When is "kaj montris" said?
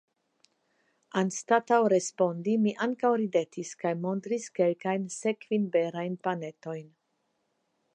3.85-4.51